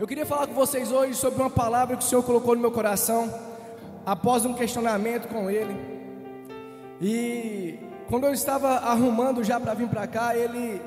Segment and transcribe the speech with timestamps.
[0.00, 2.70] Eu queria falar com vocês hoje sobre uma palavra que o Senhor colocou no meu
[2.70, 3.30] coração,
[4.06, 5.76] após um questionamento com Ele.
[7.02, 10.80] E quando eu estava arrumando já para vir para cá, Ele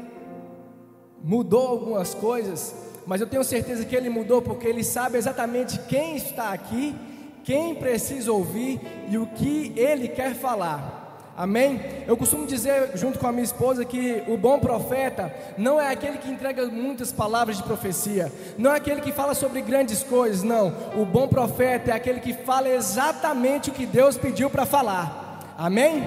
[1.23, 2.73] mudou algumas coisas,
[3.05, 6.95] mas eu tenho certeza que Ele mudou porque Ele sabe exatamente quem está aqui,
[7.43, 11.02] quem precisa ouvir e o que Ele quer falar.
[11.35, 11.81] Amém?
[12.07, 16.19] Eu costumo dizer, junto com a minha esposa, que o bom profeta não é aquele
[16.19, 20.71] que entrega muitas palavras de profecia, não é aquele que fala sobre grandes coisas, não.
[20.95, 25.55] O bom profeta é aquele que fala exatamente o que Deus pediu para falar.
[25.57, 26.03] Amém?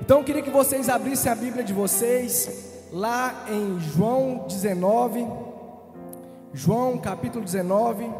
[0.00, 5.26] Então eu queria que vocês abrissem a Bíblia de vocês, lá em João 19,
[6.54, 8.10] João capítulo 19.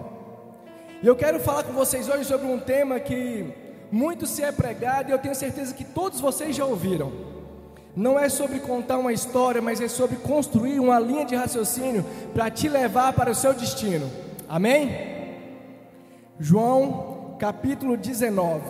[1.02, 5.10] E eu quero falar com vocês hoje sobre um tema que muito se é pregado
[5.10, 7.12] e eu tenho certeza que todos vocês já ouviram.
[7.96, 12.50] Não é sobre contar uma história, mas é sobre construir uma linha de raciocínio para
[12.50, 14.08] te levar para o seu destino.
[14.48, 15.08] Amém?
[16.38, 18.62] João capítulo 19.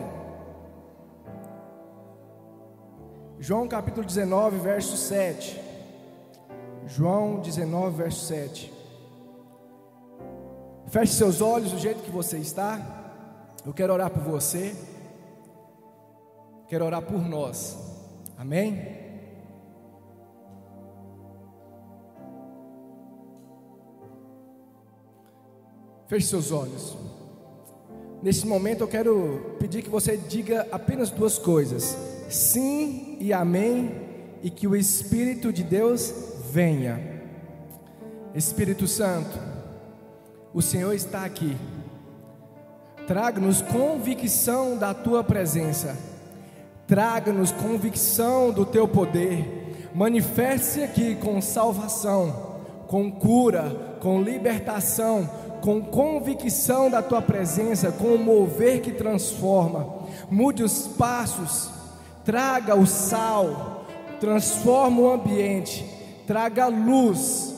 [3.41, 5.61] João capítulo 19, verso 7.
[6.87, 8.73] João 19, verso 7.
[10.87, 12.81] Feche seus olhos do jeito que você está.
[13.65, 14.75] Eu quero orar por você.
[16.69, 17.79] Quero orar por nós.
[18.37, 18.99] Amém?
[26.07, 26.97] Feche seus olhos.
[28.23, 31.97] Nesse momento eu quero pedir que você diga apenas duas coisas:
[32.29, 33.91] sim e amém,
[34.43, 36.13] e que o Espírito de Deus
[36.53, 37.19] venha.
[38.35, 39.39] Espírito Santo,
[40.53, 41.57] o Senhor está aqui.
[43.07, 45.97] Traga-nos convicção da tua presença
[46.89, 55.28] traga-nos convicção do teu poder, manifeste aqui com salvação, com cura, com libertação,
[55.61, 59.86] com convicção da tua presença, com o mover que transforma.
[60.31, 61.69] Mude os passos,
[62.25, 63.84] traga o sal,
[64.19, 65.84] transforma o ambiente,
[66.27, 67.54] traga luz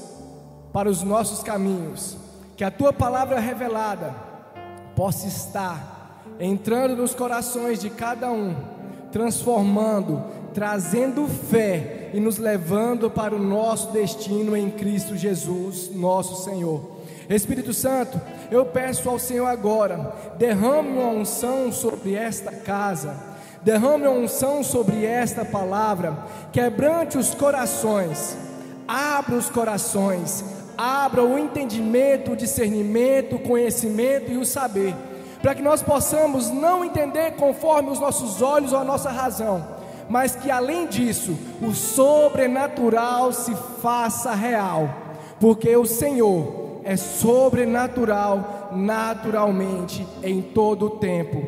[0.72, 2.16] para os nossos caminhos.
[2.56, 4.12] Que a tua palavra revelada
[4.96, 8.79] possa estar entrando nos corações de cada um
[9.12, 10.22] transformando,
[10.54, 16.98] trazendo fé e nos levando para o nosso destino em Cristo Jesus, nosso Senhor.
[17.28, 18.20] Espírito Santo,
[18.50, 23.14] eu peço ao Senhor agora, derrame uma unção sobre esta casa,
[23.62, 28.36] derrame uma unção sobre esta palavra, quebrante os corações,
[28.88, 30.44] abra os corações,
[30.76, 34.94] abra o entendimento, o discernimento, o conhecimento e o saber
[35.42, 39.66] para que nós possamos não entender conforme os nossos olhos ou a nossa razão,
[40.08, 44.88] mas que além disso, o sobrenatural se faça real,
[45.38, 51.42] porque o Senhor é sobrenatural naturalmente em todo o tempo.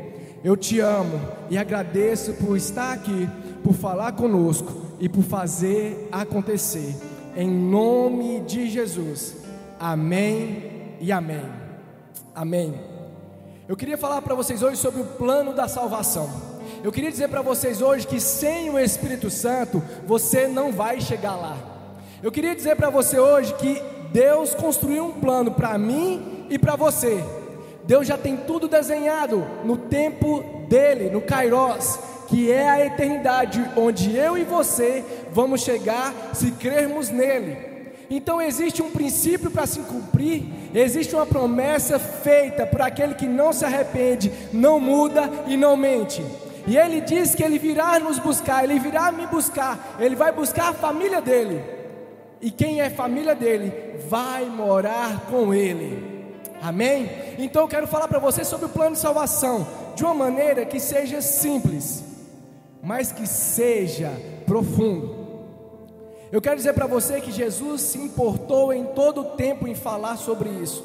[0.45, 1.21] Eu te amo
[1.51, 3.29] e agradeço por estar aqui,
[3.63, 6.97] por falar conosco e por fazer acontecer.
[7.37, 9.37] Em nome de Jesus.
[9.79, 11.45] Amém e amém.
[12.35, 12.92] Amém.
[13.73, 16.29] Eu queria falar para vocês hoje sobre o plano da salvação.
[16.85, 21.35] Eu queria dizer para vocês hoje que sem o Espírito Santo você não vai chegar
[21.37, 21.57] lá.
[22.23, 26.77] Eu queria dizer para você hoje que Deus construiu um plano para mim e para
[26.77, 27.25] você.
[27.85, 34.15] Deus já tem tudo desenhado no tempo dele, no Kairos, que é a eternidade onde
[34.15, 35.03] eu e você
[35.33, 37.72] vamos chegar se crermos nele.
[38.15, 43.55] Então existe um princípio para se cumprir, existe uma promessa feita por aquele que não
[43.55, 46.23] se arrepende, não muda e não mente.
[46.67, 50.69] E ele diz que ele virá nos buscar, ele virá me buscar, ele vai buscar
[50.69, 51.65] a família dele.
[52.39, 53.73] E quem é família dele
[54.11, 56.29] vai morar com ele.
[56.61, 57.11] Amém?
[57.39, 60.79] Então eu quero falar para você sobre o plano de salvação de uma maneira que
[60.79, 62.05] seja simples,
[62.83, 64.13] mas que seja
[64.45, 65.22] profundo.
[66.33, 70.17] Eu quero dizer para você que Jesus se importou em todo o tempo em falar
[70.17, 70.83] sobre isso.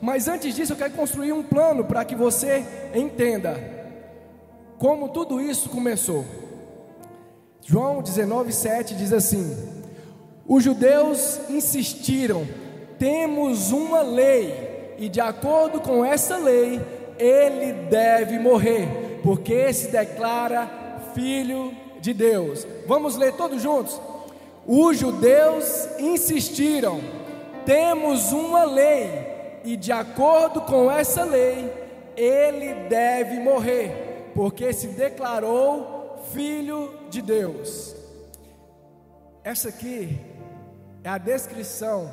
[0.00, 3.60] Mas antes disso, eu quero construir um plano para que você entenda
[4.78, 6.24] como tudo isso começou.
[7.60, 9.54] João 19:7 diz assim:
[10.48, 12.48] Os judeus insistiram:
[12.98, 16.80] temos uma lei, e de acordo com essa lei,
[17.18, 20.70] ele deve morrer, porque se declara
[21.14, 22.66] filho de Deus.
[22.86, 24.00] Vamos ler todos juntos?
[24.66, 27.00] Os judeus insistiram:
[27.64, 31.72] temos uma lei, e de acordo com essa lei,
[32.16, 37.94] ele deve morrer, porque se declarou filho de Deus.
[39.44, 40.18] Essa aqui
[41.04, 42.10] é a descrição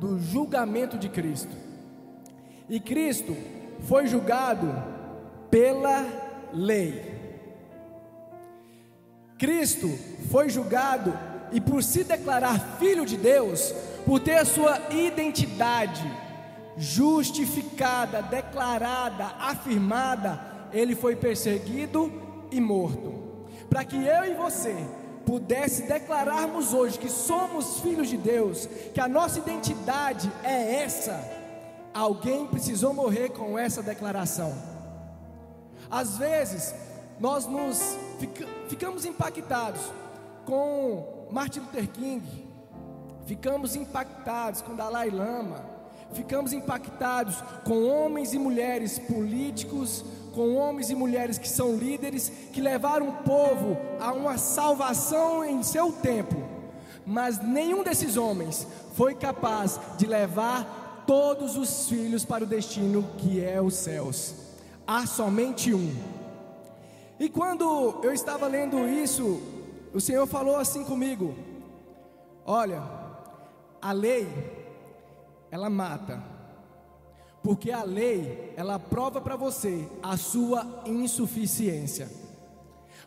[0.00, 1.54] do julgamento de Cristo.
[2.68, 3.36] E Cristo
[3.80, 4.66] foi julgado
[5.50, 6.04] pela
[6.52, 7.14] lei.
[9.38, 9.88] Cristo
[10.30, 11.12] foi julgado
[11.56, 13.72] e por se declarar filho de Deus,
[14.04, 16.06] por ter a sua identidade
[16.76, 20.38] justificada, declarada, afirmada,
[20.70, 22.12] ele foi perseguido
[22.50, 23.14] e morto.
[23.70, 24.76] Para que eu e você
[25.24, 31.18] pudesse declararmos hoje que somos filhos de Deus, que a nossa identidade é essa,
[31.94, 34.54] alguém precisou morrer com essa declaração.
[35.90, 36.74] Às vezes,
[37.18, 39.80] nós nos fica, ficamos impactados
[40.44, 42.22] com Martin Luther King,
[43.26, 45.64] ficamos impactados com Dalai Lama,
[46.12, 52.60] ficamos impactados com homens e mulheres políticos, com homens e mulheres que são líderes, que
[52.60, 56.36] levaram o povo a uma salvação em seu tempo,
[57.04, 63.42] mas nenhum desses homens foi capaz de levar todos os filhos para o destino que
[63.42, 64.34] é os céus.
[64.86, 65.94] Há somente um.
[67.18, 69.40] E quando eu estava lendo isso,
[69.92, 71.34] o Senhor falou assim comigo:
[72.44, 72.82] Olha,
[73.80, 74.26] a lei,
[75.50, 76.22] ela mata,
[77.42, 82.08] porque a lei, ela prova para você a sua insuficiência.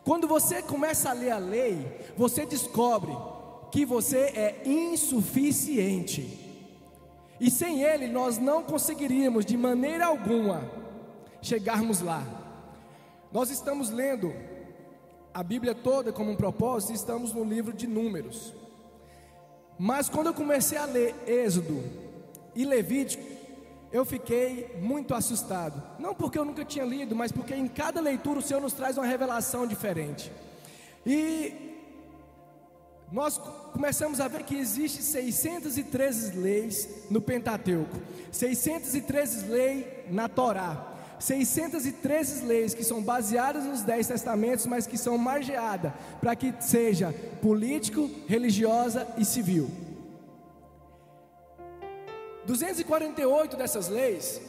[0.04, 3.16] Quando você começa a ler a lei, você descobre
[3.70, 6.38] que você é insuficiente.
[7.38, 10.70] E sem ele nós não conseguiríamos de maneira alguma
[11.40, 12.22] chegarmos lá.
[13.32, 14.34] Nós estamos lendo
[15.32, 18.54] a Bíblia toda como um propósito, estamos no livro de Números.
[19.78, 21.82] Mas quando eu comecei a ler Êxodo
[22.54, 23.24] e Levítico,
[23.92, 25.82] eu fiquei muito assustado.
[25.98, 28.96] Não porque eu nunca tinha lido, mas porque em cada leitura o Senhor nos traz
[28.96, 30.30] uma revelação diferente.
[31.04, 31.70] E
[33.10, 33.38] nós
[33.72, 37.96] começamos a ver que existe 613 leis no Pentateuco,
[38.30, 40.86] 613 leis na Torá.
[41.20, 47.14] 613 leis que são baseadas nos dez testamentos, mas que são margeadas para que seja
[47.40, 49.70] político, religiosa e civil.
[52.46, 54.40] 248 dessas leis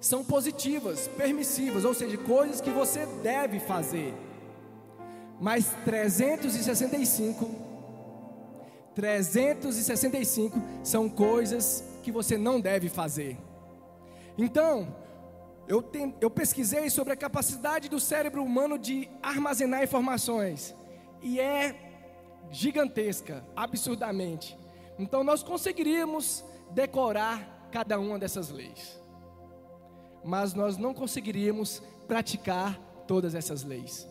[0.00, 4.12] são positivas, permissivas, ou seja, coisas que você deve fazer.
[5.38, 7.70] Mas 365
[8.94, 13.38] 365 são coisas que você não deve fazer.
[14.36, 15.01] Então,
[15.66, 20.74] eu, tem, eu pesquisei sobre a capacidade do cérebro humano de armazenar informações,
[21.22, 21.74] e é
[22.50, 24.58] gigantesca, absurdamente.
[24.98, 29.00] Então, nós conseguiríamos decorar cada uma dessas leis,
[30.24, 34.08] mas nós não conseguiríamos praticar todas essas leis.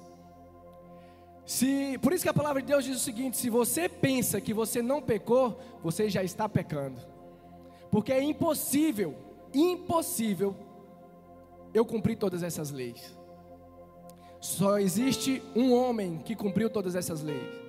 [1.46, 4.54] Se, por isso que a palavra de Deus diz o seguinte: se você pensa que
[4.54, 7.02] você não pecou, você já está pecando,
[7.92, 9.16] porque é impossível,
[9.54, 10.56] impossível
[11.74, 13.18] eu cumpri todas essas leis.
[14.40, 17.62] Só existe um homem que cumpriu todas essas leis.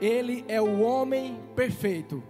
[0.00, 2.22] Ele é o homem perfeito.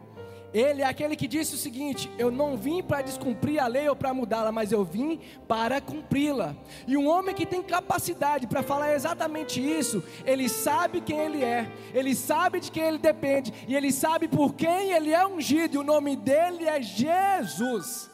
[0.54, 3.96] Ele é aquele que disse o seguinte: Eu não vim para descumprir a lei ou
[3.96, 6.54] para mudá-la, mas eu vim para cumpri-la.
[6.86, 11.70] E um homem que tem capacidade para falar exatamente isso, ele sabe quem ele é,
[11.94, 15.78] ele sabe de quem ele depende, e ele sabe por quem ele é ungido, e
[15.78, 18.12] o nome dele é Jesus.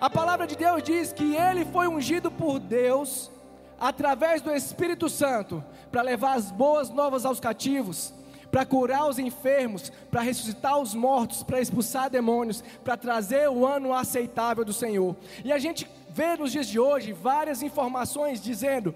[0.00, 3.30] A palavra de Deus diz que ele foi ungido por Deus
[3.78, 8.14] através do Espírito Santo para levar as boas novas aos cativos,
[8.50, 13.92] para curar os enfermos, para ressuscitar os mortos, para expulsar demônios, para trazer o ano
[13.92, 15.14] aceitável do Senhor.
[15.44, 18.94] E a gente vê nos dias de hoje várias informações dizendo: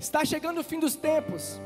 [0.00, 1.60] está chegando o fim dos tempos.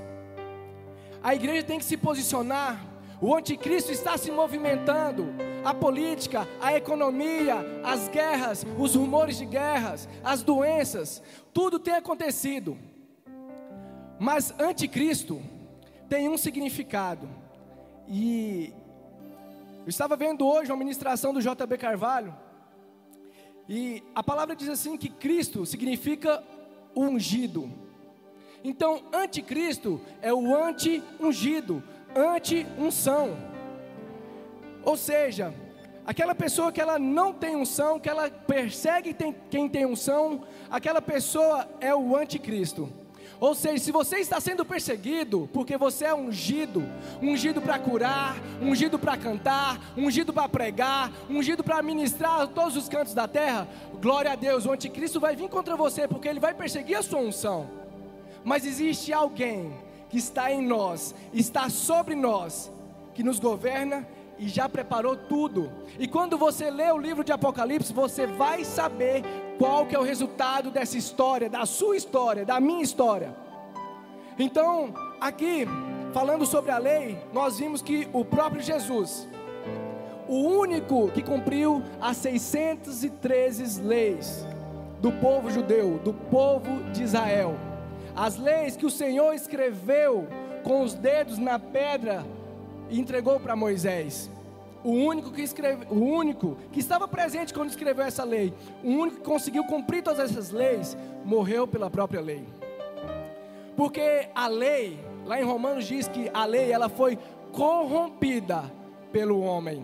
[1.22, 2.89] A igreja tem que se posicionar
[3.20, 5.28] o anticristo está se movimentando.
[5.62, 11.22] A política, a economia, as guerras, os rumores de guerras, as doenças,
[11.52, 12.78] tudo tem acontecido.
[14.18, 15.40] Mas anticristo
[16.08, 17.28] tem um significado.
[18.08, 18.72] E
[19.80, 22.34] eu estava vendo hoje uma ministração do JB Carvalho.
[23.68, 26.42] E a palavra diz assim que Cristo significa
[26.96, 27.70] ungido.
[28.64, 31.82] Então, anticristo é o anti-ungido,
[32.14, 33.36] anti-unção.
[34.82, 35.54] Ou seja,
[36.06, 39.16] aquela pessoa que ela não tem unção, que ela persegue
[39.50, 42.88] quem tem unção, aquela pessoa é o anticristo.
[43.40, 46.84] Ou seja, se você está sendo perseguido porque você é ungido,
[47.22, 53.14] ungido para curar, ungido para cantar, ungido para pregar, ungido para ministrar todos os cantos
[53.14, 53.66] da terra,
[54.00, 57.20] glória a Deus, o anticristo vai vir contra você porque ele vai perseguir a sua
[57.20, 57.66] unção.
[58.44, 59.72] Mas existe alguém
[60.10, 62.70] que está em nós, está sobre nós,
[63.14, 64.06] que nos governa
[64.38, 65.70] e já preparou tudo.
[65.98, 69.22] E quando você lê o livro de Apocalipse, você vai saber
[69.56, 73.36] qual que é o resultado dessa história, da sua história, da minha história.
[74.38, 75.66] Então, aqui,
[76.12, 79.28] falando sobre a lei, nós vimos que o próprio Jesus,
[80.26, 84.46] o único que cumpriu as 613 leis
[85.00, 87.54] do povo judeu, do povo de Israel,
[88.20, 90.28] as leis que o Senhor escreveu
[90.62, 92.22] com os dedos na pedra
[92.90, 94.28] e entregou para Moisés.
[94.84, 98.52] O único que escreve, o único que estava presente quando escreveu essa lei,
[98.84, 102.46] o único que conseguiu cumprir todas essas leis, morreu pela própria lei.
[103.74, 107.18] Porque a lei, lá em Romanos diz que a lei ela foi
[107.52, 108.64] corrompida
[109.10, 109.82] pelo homem.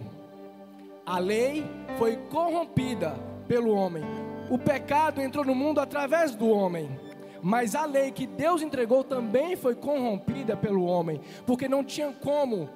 [1.07, 1.65] A lei
[1.97, 3.15] foi corrompida
[3.49, 4.05] pelo homem.
[4.51, 7.06] O pecado entrou no mundo através do homem.
[7.43, 12.69] Mas a lei que Deus entregou também foi corrompida pelo homem, porque não tinha como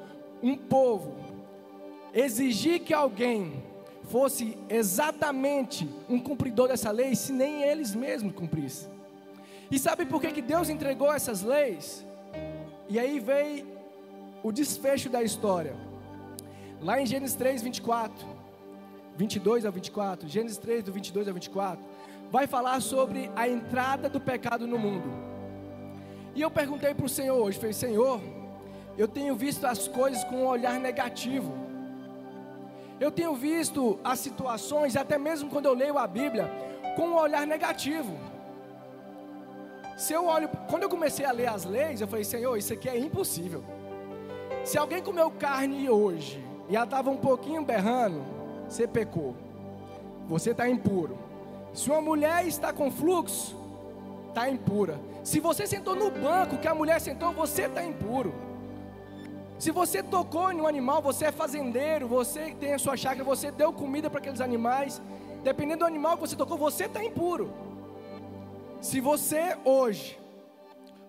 [0.43, 1.15] um povo
[2.13, 3.63] exigir que alguém
[4.05, 8.91] fosse exatamente um cumpridor dessa lei se nem eles mesmos cumprissem.
[9.71, 12.05] E sabe por que, que Deus entregou essas leis?
[12.89, 13.67] E aí veio
[14.43, 15.77] o desfecho da história.
[16.81, 18.27] Lá em Gênesis 3, 24,
[19.17, 21.85] 22 a 24, Gênesis 3, do 22 a 24,
[22.31, 25.11] vai falar sobre a entrada do pecado no mundo.
[26.35, 28.21] E eu perguntei para o Senhor hoje, falei, Senhor,
[28.97, 31.53] eu tenho visto as coisas com um olhar negativo.
[33.01, 36.51] Eu tenho visto as situações, até mesmo quando eu leio a Bíblia,
[36.97, 38.17] com um olhar negativo.
[39.97, 42.89] Se eu olho, quando eu comecei a ler as leis, eu falei, Senhor, isso aqui
[42.89, 43.65] é impossível.
[44.65, 48.23] Se alguém comeu carne hoje e ela estava um pouquinho berrando,
[48.69, 49.35] você pecou.
[50.29, 51.30] Você está impuro.
[51.73, 53.57] Se uma mulher está com fluxo,
[54.29, 54.99] está impura.
[55.23, 58.35] Se você sentou no banco que a mulher sentou, você está impuro.
[59.59, 63.51] Se você tocou em um animal, você é fazendeiro, você tem a sua chácara, você
[63.51, 65.03] deu comida para aqueles animais,
[65.45, 67.53] dependendo do animal que você tocou, você está impuro.
[68.81, 70.19] Se você hoje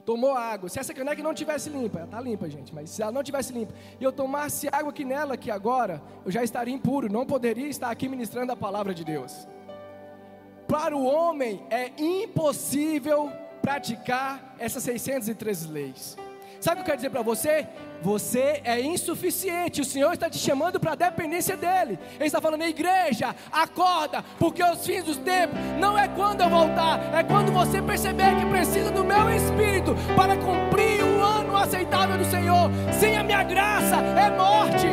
[0.05, 3.11] tomou água, se essa caneca não tivesse limpa, ela está limpa, gente, mas se ela
[3.11, 7.09] não tivesse limpa, e eu tomasse água aqui nela, aqui agora, eu já estaria impuro,
[7.09, 9.47] não poderia estar aqui ministrando a palavra de Deus.
[10.71, 13.29] Para o homem é impossível
[13.61, 16.17] praticar essas 613 leis.
[16.61, 17.67] Sabe o que eu quero dizer para você?
[18.01, 19.81] Você é insuficiente.
[19.81, 21.99] O Senhor está te chamando para a dependência dEle.
[22.15, 27.19] Ele está falando, igreja, acorda, porque os fins dos tempos não é quando eu voltar,
[27.19, 32.23] é quando você perceber que precisa do meu Espírito para cumprir o ano aceitável do
[32.23, 32.71] Senhor.
[32.97, 34.87] Sem a minha graça é morte.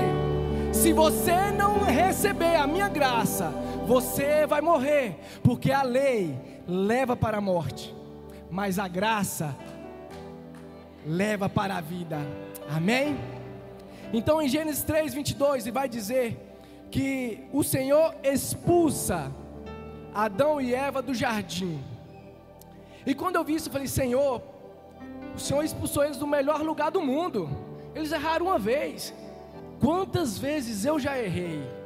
[0.73, 3.53] Se você não receber a minha graça,
[3.89, 7.97] você vai morrer, porque a lei leva para a morte,
[8.51, 9.57] mas a graça
[11.07, 12.19] leva para a vida.
[12.69, 13.19] Amém?
[14.13, 16.39] Então em Gênesis 3, 22, ele vai dizer
[16.91, 19.33] que o Senhor expulsa
[20.15, 21.83] Adão e Eva do jardim.
[23.07, 24.43] E quando eu vi isso, eu falei: Senhor,
[25.35, 27.49] o Senhor expulsou eles do melhor lugar do mundo.
[27.95, 29.15] Eles erraram uma vez.
[29.81, 31.78] Quantas vezes eu já errei?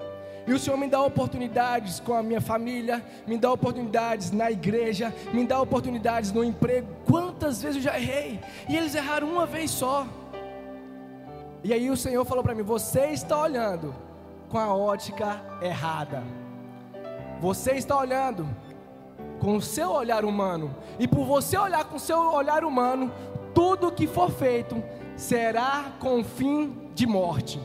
[0.46, 5.14] E o Senhor me dá oportunidades com a minha família, me dá oportunidades na igreja,
[5.32, 6.88] me dá oportunidades no emprego.
[7.04, 8.40] Quantas vezes eu já errei?
[8.68, 10.06] E eles erraram uma vez só.
[11.62, 13.94] E aí o Senhor falou para mim: Você está olhando
[14.48, 16.22] com a ótica errada.
[17.40, 18.46] Você está olhando
[19.40, 20.74] com o seu olhar humano.
[20.98, 23.12] E por você olhar com o seu olhar humano,
[23.54, 24.82] tudo que for feito
[25.16, 27.60] será com fim de morte.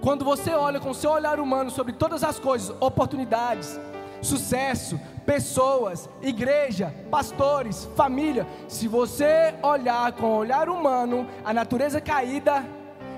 [0.00, 3.78] Quando você olha com seu olhar humano sobre todas as coisas, oportunidades,
[4.22, 12.64] sucesso, pessoas, igreja, pastores, família, se você olhar com o olhar humano, a natureza caída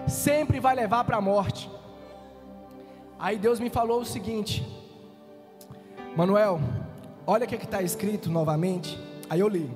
[0.07, 1.71] sempre vai levar para a morte.
[3.19, 4.67] Aí Deus me falou o seguinte:
[6.17, 6.61] Manuel,
[7.27, 8.99] olha o que está escrito novamente.
[9.29, 9.71] Aí eu li.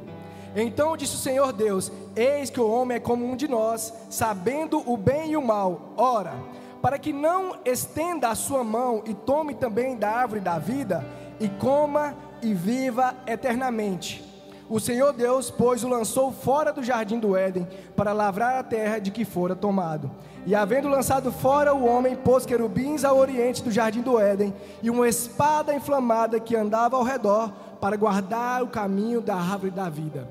[0.55, 4.83] Então disse o Senhor Deus: Eis que o homem é como um de nós, sabendo
[4.91, 5.93] o bem e o mal.
[5.97, 6.35] Ora,
[6.83, 11.07] para que não estenda a sua mão e tome também da árvore da vida,
[11.39, 14.23] e coma e viva eternamente.
[14.69, 18.99] O Senhor Deus, pois, o lançou fora do jardim do Éden, para lavrar a terra
[18.99, 20.11] de que fora tomado.
[20.45, 24.91] E havendo lançado fora o homem, pôs querubins ao oriente do jardim do Éden, e
[24.91, 30.29] uma espada inflamada que andava ao redor, para guardar o caminho da árvore da vida.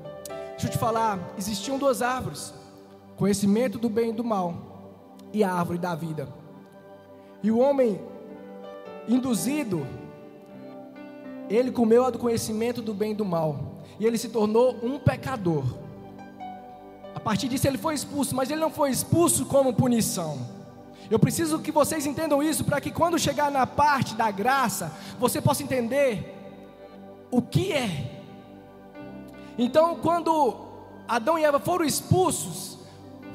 [0.50, 2.52] Deixa eu te falar, existiam duas árvores:
[3.16, 4.54] conhecimento do bem e do mal,
[5.32, 6.41] e a árvore da vida.
[7.42, 8.00] E o homem
[9.08, 9.86] induzido,
[11.48, 14.98] ele comeu a do conhecimento do bem e do mal, e ele se tornou um
[14.98, 15.64] pecador.
[17.14, 20.38] A partir disso ele foi expulso, mas ele não foi expulso como punição.
[21.10, 25.40] Eu preciso que vocês entendam isso para que quando chegar na parte da graça, você
[25.40, 26.34] possa entender
[27.30, 28.22] o que é.
[29.58, 30.56] Então, quando
[31.06, 32.78] Adão e Eva foram expulsos,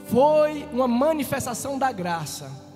[0.08, 2.67] foi uma manifestação da graça.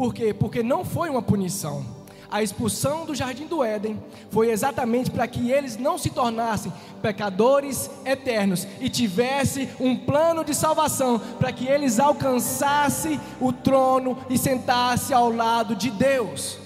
[0.00, 0.32] Por quê?
[0.32, 1.84] Porque não foi uma punição.
[2.30, 7.90] A expulsão do jardim do Éden foi exatamente para que eles não se tornassem pecadores
[8.06, 15.14] eternos e tivesse um plano de salvação para que eles alcançassem o trono e sentassem
[15.14, 16.56] ao lado de Deus.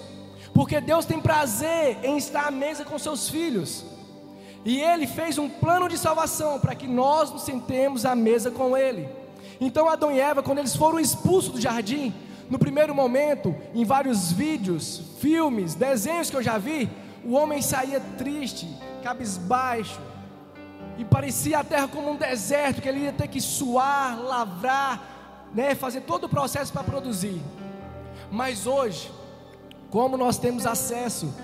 [0.52, 3.84] Porque Deus tem prazer em estar à mesa com seus filhos.
[4.64, 8.76] E ele fez um plano de salvação para que nós nos sentemos à mesa com
[8.76, 9.08] ele.
[9.60, 12.14] Então Adão e Eva, quando eles foram expulsos do jardim,
[12.54, 16.88] no primeiro momento, em vários vídeos, filmes, desenhos que eu já vi,
[17.24, 18.68] o homem saía triste,
[19.02, 20.00] cabisbaixo,
[20.96, 25.74] e parecia a terra como um deserto, que ele ia ter que suar, lavrar, né,
[25.74, 27.42] fazer todo o processo para produzir.
[28.30, 29.10] Mas hoje,
[29.90, 31.34] como nós temos acesso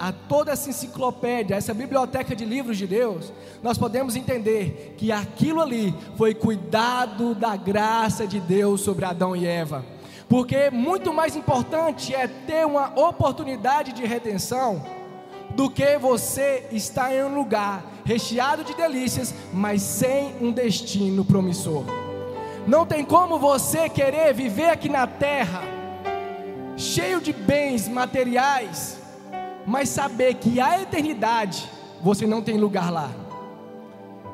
[0.00, 3.32] a toda essa enciclopédia, essa biblioteca de livros de Deus,
[3.62, 9.46] nós podemos entender que aquilo ali foi cuidado da graça de Deus sobre Adão e
[9.46, 9.94] Eva.
[10.28, 14.82] Porque muito mais importante é ter uma oportunidade de redenção
[15.50, 21.84] do que você estar em um lugar recheado de delícias, mas sem um destino promissor.
[22.66, 25.62] Não tem como você querer viver aqui na terra
[26.76, 28.98] cheio de bens materiais,
[29.66, 31.68] mas saber que a eternidade
[32.02, 33.10] você não tem lugar lá.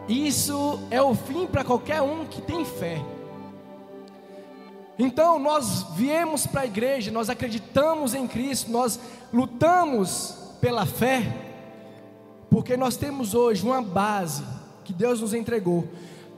[0.09, 3.01] Isso é o fim para qualquer um que tem fé.
[4.99, 9.01] Então nós viemos para a igreja, nós acreditamos em Cristo, nós
[9.33, 11.23] lutamos pela fé,
[12.51, 14.45] porque nós temos hoje uma base
[14.85, 15.89] que Deus nos entregou.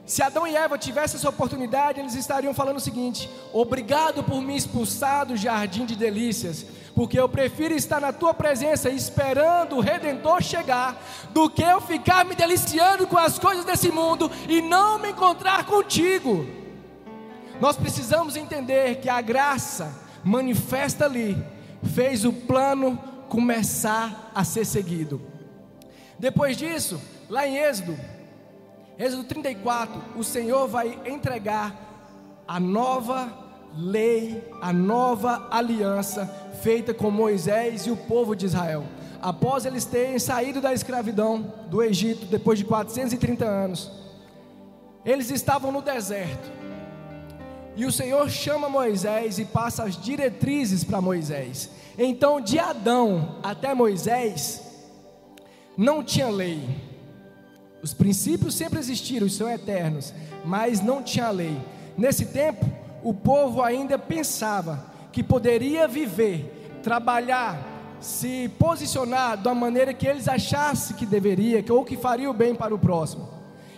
[0.05, 4.55] Se Adão e Eva tivessem essa oportunidade, eles estariam falando o seguinte: Obrigado por me
[4.55, 10.41] expulsar do jardim de delícias, porque eu prefiro estar na tua presença esperando o redentor
[10.43, 15.09] chegar, do que eu ficar me deliciando com as coisas desse mundo e não me
[15.09, 16.64] encontrar contigo.
[17.59, 21.37] Nós precisamos entender que a graça manifesta ali
[21.93, 22.97] fez o plano
[23.29, 25.21] começar a ser seguido.
[26.19, 27.97] Depois disso, lá em Êxodo,
[28.97, 33.45] Êxodo 34, o Senhor vai entregar a nova
[33.77, 36.25] lei, a nova aliança
[36.61, 38.85] feita com Moisés e o povo de Israel.
[39.21, 43.91] Após eles terem saído da escravidão do Egito, depois de 430 anos,
[45.03, 46.64] eles estavam no deserto.
[47.75, 51.69] E o Senhor chama Moisés e passa as diretrizes para Moisés.
[51.97, 54.61] Então, de Adão até Moisés,
[55.77, 56.61] não tinha lei.
[57.83, 61.57] Os princípios sempre existiram, são eternos, mas não tinha lei.
[61.97, 62.65] Nesse tempo,
[63.03, 70.95] o povo ainda pensava que poderia viver, trabalhar, se posicionar da maneira que eles achassem
[70.95, 73.34] que deveria, ou que faria o bem para o próximo.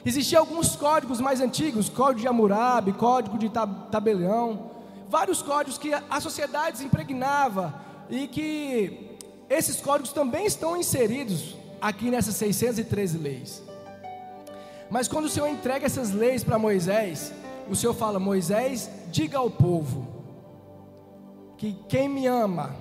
[0.07, 3.49] Existiam alguns códigos mais antigos, código de Hammurabi, código de
[3.91, 4.71] tabelião,
[5.09, 7.75] vários códigos que a sociedade impregnava
[8.09, 9.17] e que
[9.49, 13.61] esses códigos também estão inseridos aqui nessas 613 leis.
[14.89, 17.33] Mas quando o Senhor entrega essas leis para Moisés,
[17.69, 20.07] o Senhor fala: Moisés, diga ao povo
[21.57, 22.73] que quem me ama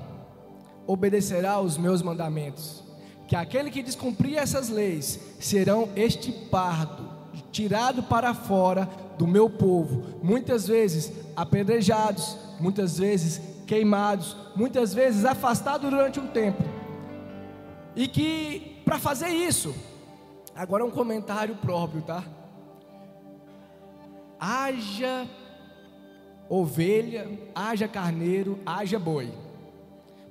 [0.86, 2.84] obedecerá aos meus mandamentos,
[3.26, 7.15] que aquele que descumprir essas leis serão estipado
[7.50, 15.90] tirado para fora do meu povo, muitas vezes apedrejados, muitas vezes queimados, muitas vezes afastados
[15.90, 16.62] durante um tempo.
[17.94, 19.74] E que para fazer isso,
[20.54, 22.22] agora um comentário próprio, tá?
[24.38, 25.26] Haja
[26.48, 29.32] ovelha, haja carneiro, haja boi.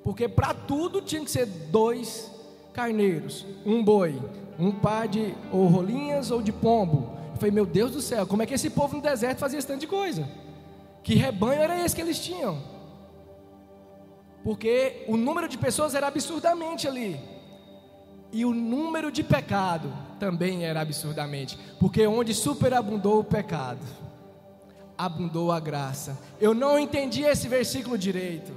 [0.04, 2.32] Porque para tudo tinha que ser dois
[2.72, 4.22] carneiros, um boi,
[4.60, 7.10] um par de ou rolinhas ou de pombo.
[7.32, 9.68] Eu falei, meu Deus do céu, como é que esse povo no deserto fazia esse
[9.68, 10.28] tanto de coisa?
[11.04, 12.62] Que rebanho era esse que eles tinham?
[14.44, 17.20] Porque o número de pessoas era absurdamente ali.
[18.32, 21.58] E o número de pecado também era absurdamente.
[21.80, 23.86] Porque onde superabundou o pecado,
[24.98, 26.18] abundou a graça.
[26.40, 28.52] Eu não entendi esse versículo direito.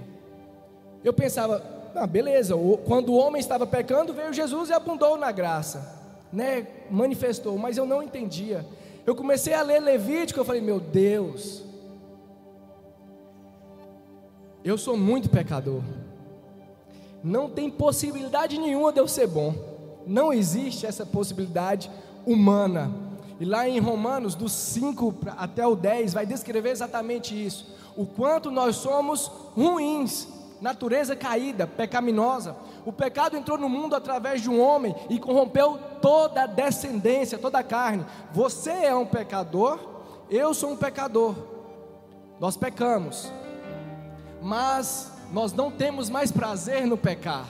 [1.02, 2.54] Eu pensava, ah, beleza,
[2.86, 6.00] quando o homem estava pecando, veio Jesus e abundou na graça,
[6.32, 6.66] né?
[6.90, 8.64] Manifestou, mas eu não entendia.
[9.06, 11.64] Eu comecei a ler Levítico, eu falei, meu Deus,
[14.64, 15.82] eu sou muito pecador.
[17.22, 19.54] Não tem possibilidade nenhuma de eu ser bom.
[20.06, 21.90] Não existe essa possibilidade
[22.26, 22.92] humana.
[23.40, 27.74] E lá em Romanos, do 5 até o 10, vai descrever exatamente isso.
[27.96, 30.28] O quanto nós somos ruins,
[30.60, 32.56] natureza caída, pecaminosa.
[32.84, 37.58] O pecado entrou no mundo através de um homem e corrompeu toda a descendência, toda
[37.58, 38.04] a carne.
[38.32, 39.78] Você é um pecador,
[40.30, 41.34] eu sou um pecador.
[42.40, 43.30] Nós pecamos,
[44.40, 47.48] mas nós não temos mais prazer no pecar,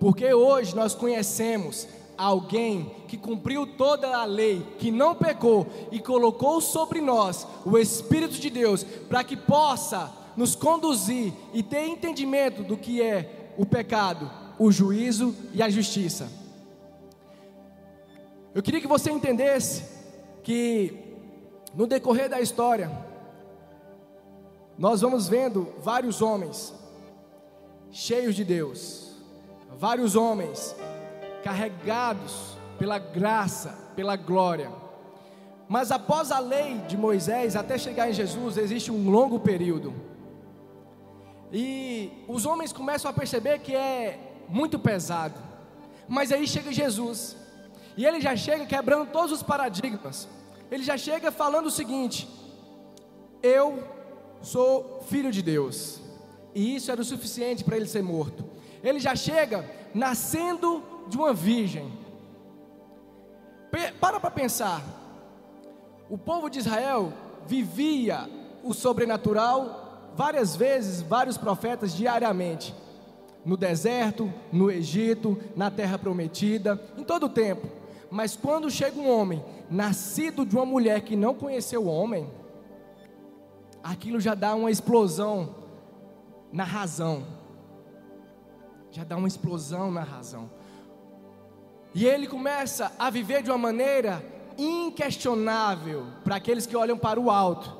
[0.00, 6.60] porque hoje nós conhecemos alguém que cumpriu toda a lei, que não pecou e colocou
[6.60, 12.76] sobre nós o Espírito de Deus para que possa nos conduzir e ter entendimento do
[12.76, 16.30] que é o pecado, o juízo e a justiça.
[18.54, 19.82] Eu queria que você entendesse
[20.44, 21.16] que
[21.74, 22.88] no decorrer da história
[24.78, 26.72] nós vamos vendo vários homens
[27.90, 29.16] cheios de Deus,
[29.76, 30.72] vários homens
[31.42, 34.70] carregados pela graça, pela glória.
[35.68, 40.07] Mas após a lei de Moisés, até chegar em Jesus, existe um longo período.
[41.52, 45.40] E os homens começam a perceber que é muito pesado.
[46.06, 47.36] Mas aí chega Jesus.
[47.96, 50.28] E ele já chega quebrando todos os paradigmas.
[50.70, 52.28] Ele já chega falando o seguinte:
[53.42, 53.82] Eu
[54.42, 56.00] sou filho de Deus.
[56.54, 58.44] E isso era o suficiente para ele ser morto.
[58.82, 61.92] Ele já chega nascendo de uma virgem.
[64.00, 64.82] Para para pensar.
[66.08, 67.12] O povo de Israel
[67.46, 68.28] vivia
[68.62, 69.87] o sobrenatural
[70.18, 72.74] várias vezes, vários profetas diariamente.
[73.44, 77.68] No deserto, no Egito, na terra prometida, em todo o tempo.
[78.10, 82.28] Mas quando chega um homem nascido de uma mulher que não conheceu o homem,
[83.80, 85.54] aquilo já dá uma explosão
[86.52, 87.24] na razão.
[88.90, 90.50] Já dá uma explosão na razão.
[91.94, 94.24] E ele começa a viver de uma maneira
[94.58, 97.72] inquestionável para aqueles que olham para o alto,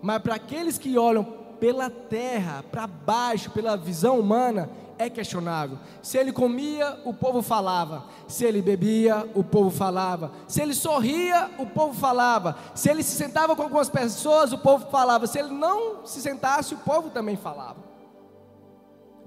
[0.00, 5.78] mas para aqueles que olham pela terra, para baixo, pela visão humana, é questionável.
[6.02, 8.04] Se ele comia, o povo falava.
[8.28, 10.32] Se ele bebia, o povo falava.
[10.46, 12.56] Se ele sorria, o povo falava.
[12.74, 15.26] Se ele se sentava com algumas pessoas, o povo falava.
[15.26, 17.76] Se ele não se sentasse, o povo também falava.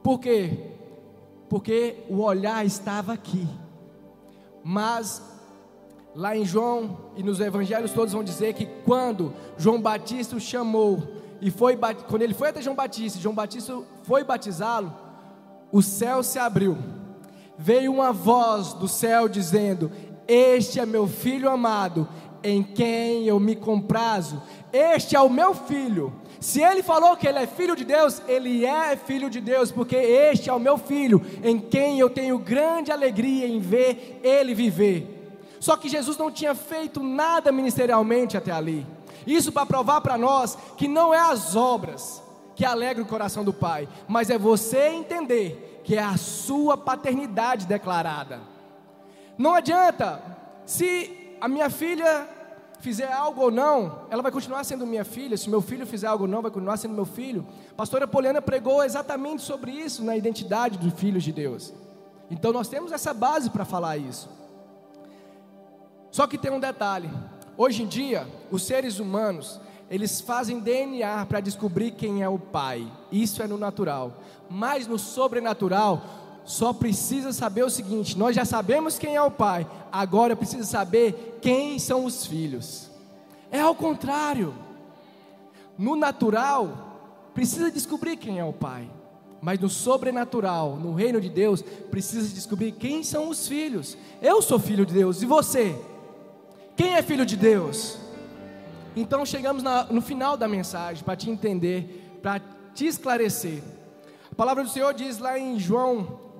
[0.03, 0.71] Por quê?
[1.49, 3.47] Porque o olhar estava aqui.
[4.63, 5.21] Mas
[6.15, 11.03] lá em João e nos evangelhos todos vão dizer que quando João Batista o chamou
[11.41, 14.93] e foi quando ele foi até João Batista, João Batista foi batizá-lo,
[15.71, 16.77] o céu se abriu.
[17.57, 19.91] Veio uma voz do céu dizendo:
[20.27, 22.07] Este é meu filho amado,
[22.43, 24.41] em quem eu me comprazo.
[24.71, 26.13] Este é o meu filho.
[26.39, 29.95] Se ele falou que ele é filho de Deus, ele é filho de Deus, porque
[29.95, 35.15] este é o meu filho, em quem eu tenho grande alegria em ver ele viver.
[35.59, 38.85] Só que Jesus não tinha feito nada ministerialmente até ali.
[39.25, 42.21] Isso para provar para nós que não é as obras,
[42.55, 47.65] que alegra o coração do Pai, mas é você entender que é a sua paternidade
[47.65, 48.41] declarada.
[49.37, 50.21] Não adianta,
[50.65, 52.27] se a minha filha
[52.79, 55.37] fizer algo ou não, ela vai continuar sendo minha filha.
[55.37, 57.45] Se meu filho fizer algo ou não, vai continuar sendo meu filho.
[57.75, 61.73] Pastora Poliana pregou exatamente sobre isso na identidade dos filhos de Deus.
[62.29, 64.29] Então nós temos essa base para falar isso.
[66.11, 67.09] Só que tem um detalhe:
[67.57, 72.87] hoje em dia, os seres humanos, eles fazem DNA para descobrir quem é o pai.
[73.11, 74.13] Isso é no natural.
[74.49, 76.03] Mas no sobrenatural,
[76.45, 81.39] só precisa saber o seguinte: nós já sabemos quem é o pai, agora precisa saber
[81.41, 82.89] quem são os filhos.
[83.51, 84.53] É ao contrário.
[85.77, 88.89] No natural, precisa descobrir quem é o pai.
[89.39, 93.95] Mas no sobrenatural, no reino de Deus, precisa descobrir quem são os filhos.
[94.21, 95.79] Eu sou filho de Deus, e você?
[96.77, 97.97] Quem é filho de Deus?
[98.95, 102.39] Então chegamos na, no final da mensagem para te entender, para
[102.75, 103.63] te esclarecer.
[104.31, 106.35] A palavra do Senhor diz lá em João,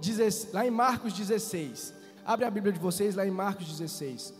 [0.53, 1.91] lá em Marcos 16.
[2.23, 4.31] Abre a Bíblia de vocês lá em Marcos 16.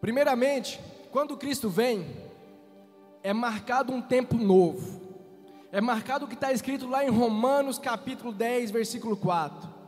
[0.00, 2.06] Primeiramente, quando Cristo vem,
[3.22, 4.98] é marcado um tempo novo.
[5.70, 9.79] É marcado o que está escrito lá em Romanos capítulo 10, versículo 4.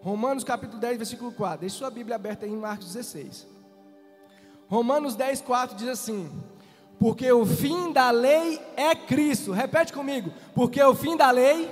[0.00, 1.60] Romanos capítulo 10, versículo 4.
[1.60, 3.46] Deixe sua Bíblia aberta aí em Marcos 16.
[4.68, 6.30] Romanos 10, 4 diz assim:
[6.98, 9.50] Porque o fim da lei é Cristo.
[9.50, 10.32] Repete comigo.
[10.54, 11.70] Porque o fim da lei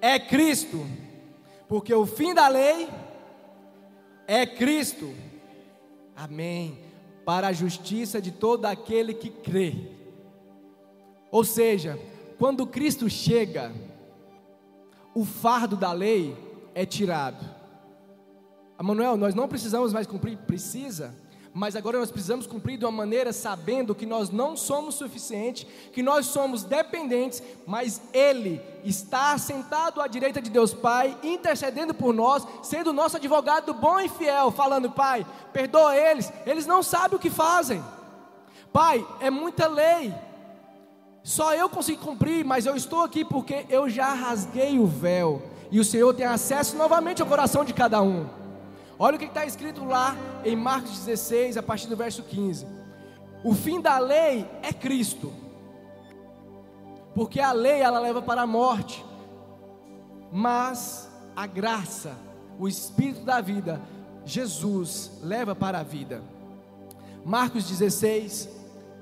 [0.00, 0.84] é Cristo.
[1.68, 2.88] Porque o fim da lei
[4.26, 5.14] é Cristo.
[6.16, 6.78] Amém.
[7.24, 9.76] Para a justiça de todo aquele que crê.
[11.30, 11.98] Ou seja,
[12.38, 13.72] quando Cristo chega,
[15.14, 16.36] o fardo da lei
[16.74, 17.44] é tirado.
[18.80, 20.36] Manuel, nós não precisamos mais cumprir?
[20.38, 21.14] Precisa.
[21.54, 26.02] Mas agora nós precisamos cumprir de uma maneira sabendo que nós não somos suficientes, que
[26.02, 32.46] nós somos dependentes, mas Ele está sentado à direita de Deus Pai, intercedendo por nós,
[32.62, 37.30] sendo nosso advogado bom e fiel, falando: Pai, perdoa eles, eles não sabem o que
[37.30, 37.84] fazem.
[38.72, 40.14] Pai, é muita lei,
[41.22, 45.80] só eu consigo cumprir, mas eu estou aqui porque eu já rasguei o véu, e
[45.80, 48.26] o Senhor tem acesso novamente ao coração de cada um.
[48.98, 52.66] Olha o que está escrito lá em Marcos 16, a partir do verso 15.
[53.42, 55.32] O fim da lei é Cristo.
[57.14, 59.02] Porque a lei ela leva para a morte.
[60.30, 62.18] Mas a graça,
[62.58, 63.80] o espírito da vida,
[64.26, 66.22] Jesus leva para a vida.
[67.24, 68.46] Marcos 16,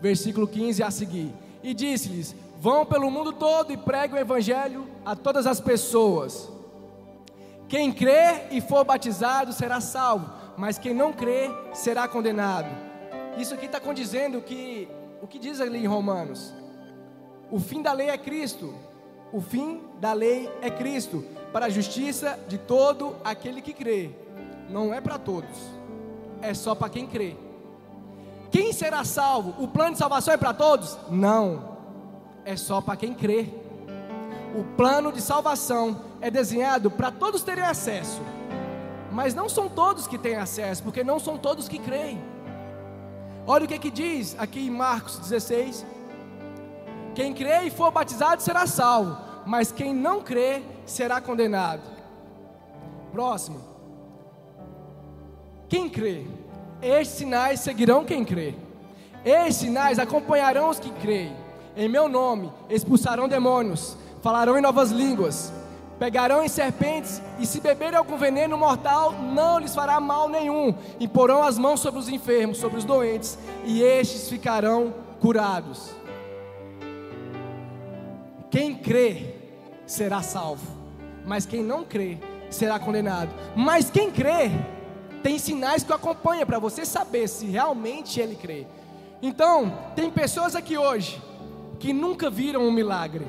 [0.01, 1.35] versículo 15 a seguir.
[1.65, 6.60] E disse-lhes: Vão pelo mundo todo e preguem o evangelho a todas as pessoas.
[7.71, 12.69] Quem crê e for batizado será salvo, mas quem não crê será condenado.
[13.39, 14.89] Isso aqui está condizendo que
[15.23, 16.53] o que diz ali em Romanos?
[17.49, 18.75] O fim da lei é Cristo.
[19.33, 24.11] O fim da lei é Cristo, para a justiça de todo aquele que crê.
[24.69, 25.57] Não é para todos,
[26.43, 27.37] é só para quem crê.
[28.51, 29.55] Quem será salvo?
[29.63, 30.99] O plano de salvação é para todos?
[31.09, 31.79] Não,
[32.45, 33.47] é só para quem crê.
[34.57, 38.21] O plano de salvação é desenhado para todos terem acesso,
[39.11, 42.23] mas não são todos que têm acesso, porque não são todos que creem.
[43.47, 45.85] Olha o que, que diz aqui em Marcos 16:
[47.15, 51.83] quem crê e for batizado será salvo, mas quem não crê será condenado.
[53.11, 53.61] Próximo.
[55.69, 56.27] Quem crê?
[56.83, 58.55] Estes sinais seguirão quem crê.
[59.25, 61.35] Estes sinais acompanharão os que creem.
[61.77, 65.53] Em meu nome expulsarão demônios, falarão em novas línguas
[66.01, 70.75] pegarão em serpentes, e se beberem algum veneno mortal, não lhes fará mal nenhum.
[70.99, 75.91] E porão as mãos sobre os enfermos, sobre os doentes, e estes ficarão curados.
[78.51, 79.35] Quem crê
[79.87, 80.67] será salvo,
[81.27, 82.17] mas quem não crê
[82.49, 83.31] será condenado.
[83.55, 84.51] Mas quem crê
[85.23, 88.67] tem sinais que o acompanham para você saber se realmente ele crê.
[89.21, 91.21] Então, tem pessoas aqui hoje
[91.79, 93.27] que nunca viram um milagre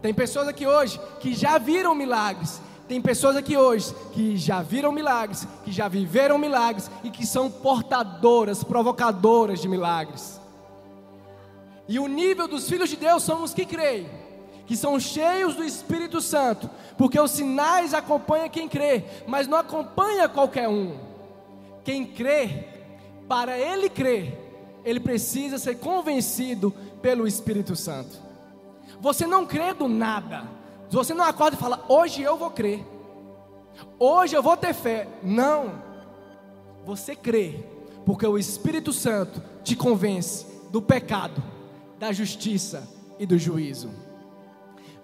[0.00, 2.60] tem pessoas aqui hoje que já viram milagres.
[2.86, 7.50] Tem pessoas aqui hoje que já viram milagres, que já viveram milagres e que são
[7.50, 10.40] portadoras, provocadoras de milagres.
[11.86, 14.08] E o nível dos filhos de Deus são os que creem,
[14.66, 20.28] que são cheios do Espírito Santo, porque os sinais acompanham quem crê, mas não acompanha
[20.28, 20.96] qualquer um.
[21.84, 22.66] Quem crê,
[23.26, 24.38] para ele crer,
[24.84, 28.27] ele precisa ser convencido pelo Espírito Santo.
[29.00, 30.44] Você não crê do nada.
[30.90, 32.84] Você não acorda e fala, hoje eu vou crer.
[33.98, 35.08] Hoje eu vou ter fé.
[35.22, 35.82] Não.
[36.84, 37.64] Você crê,
[38.04, 41.42] porque o Espírito Santo te convence do pecado,
[41.98, 43.90] da justiça e do juízo.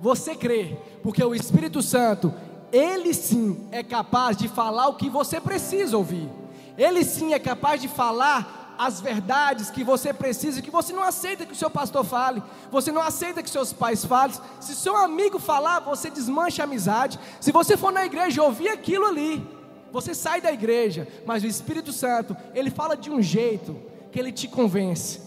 [0.01, 2.33] Você crê, porque o Espírito Santo,
[2.73, 6.29] ele sim é capaz de falar o que você precisa ouvir.
[6.77, 11.47] Ele sim é capaz de falar as verdades que você precisa, que você não aceita
[11.47, 14.37] que o seu pastor fale, você não aceita que seus pais falem.
[14.61, 17.19] Se seu amigo falar, você desmancha a amizade.
[17.41, 19.47] Se você for na igreja ouvir aquilo ali,
[19.93, 24.33] você sai da igreja, mas o Espírito Santo, ele fala de um jeito que ele
[24.33, 25.21] te convence.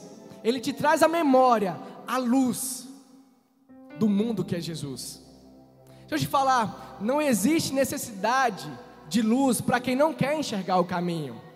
[0.44, 2.88] Ele te traz a memória, a luz
[3.98, 5.22] do mundo que é Jesus.
[6.02, 8.70] Deixa eu te falar, não existe necessidade
[9.10, 11.47] de luz para quem não quer enxergar o caminho.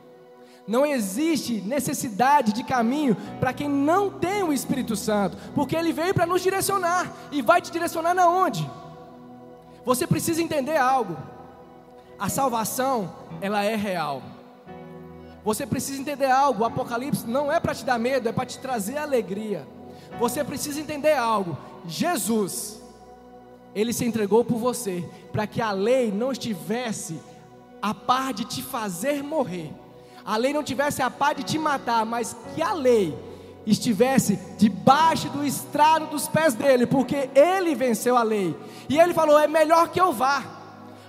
[0.72, 6.14] Não existe necessidade de caminho para quem não tem o Espírito Santo, porque ele veio
[6.14, 8.66] para nos direcionar e vai te direcionar na onde?
[9.84, 11.18] Você precisa entender algo.
[12.18, 14.24] A salvação, ela é real.
[15.44, 16.64] Você precisa entender algo.
[16.64, 19.68] O Apocalipse não é para te dar medo, é para te trazer alegria.
[20.20, 21.58] Você precisa entender algo.
[21.86, 22.82] Jesus,
[23.76, 25.04] ele se entregou por você
[25.34, 27.20] para que a lei não estivesse
[27.82, 29.81] a par de te fazer morrer
[30.26, 33.18] a lei não tivesse a paz de te matar, mas que a lei
[33.66, 38.56] estivesse debaixo do estrado dos pés dele, porque ele venceu a lei.
[38.90, 40.61] E ele falou: é melhor que eu vá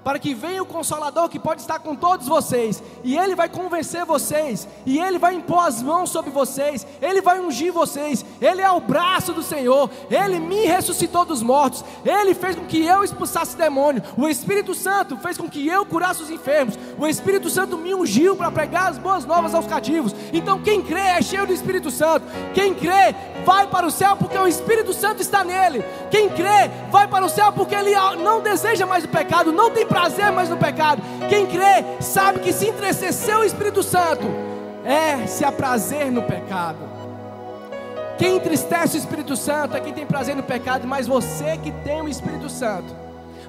[0.05, 4.05] para que venha o Consolador que pode estar com todos vocês, e Ele vai convencer
[4.05, 8.71] vocês, e Ele vai impor as mãos sobre vocês, Ele vai ungir vocês, Ele é
[8.71, 13.57] o braço do Senhor, Ele me ressuscitou dos mortos, Ele fez com que eu expulsasse
[13.57, 17.95] demônio, o Espírito Santo fez com que eu curasse os enfermos, o Espírito Santo me
[17.95, 20.15] ungiu para pregar as boas novas aos cativos.
[20.33, 24.39] Então, quem crê é cheio do Espírito Santo, quem crê vai para o céu porque
[24.39, 28.87] o Espírito Santo está nele, quem crê vai para o céu porque ele não deseja
[28.87, 31.03] mais o pecado, não tem prazer mais no pecado.
[31.29, 34.25] Quem crê sabe que se entristecer o Espírito Santo
[34.85, 36.79] é se aprazer no pecado.
[38.17, 42.01] Quem entristece o Espírito Santo é quem tem prazer no pecado, mas você que tem
[42.01, 42.95] o Espírito Santo,